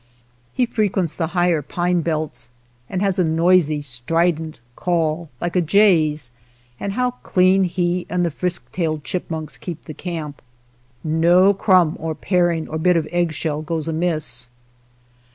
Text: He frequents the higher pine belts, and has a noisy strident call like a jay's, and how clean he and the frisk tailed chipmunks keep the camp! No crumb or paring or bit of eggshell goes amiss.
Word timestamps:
He 0.51 0.65
frequents 0.65 1.13
the 1.13 1.27
higher 1.37 1.61
pine 1.61 2.01
belts, 2.01 2.49
and 2.89 3.03
has 3.03 3.19
a 3.19 3.23
noisy 3.23 3.81
strident 3.81 4.59
call 4.75 5.29
like 5.39 5.55
a 5.55 5.61
jay's, 5.61 6.31
and 6.79 6.93
how 6.93 7.11
clean 7.21 7.65
he 7.65 8.07
and 8.09 8.25
the 8.25 8.31
frisk 8.31 8.71
tailed 8.71 9.03
chipmunks 9.03 9.59
keep 9.59 9.83
the 9.83 9.93
camp! 9.93 10.41
No 11.03 11.53
crumb 11.53 11.97
or 11.99 12.15
paring 12.15 12.67
or 12.67 12.79
bit 12.79 12.97
of 12.97 13.07
eggshell 13.11 13.61
goes 13.61 13.87
amiss. 13.87 14.49